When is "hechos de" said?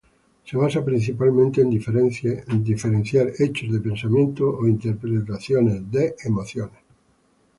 3.37-3.79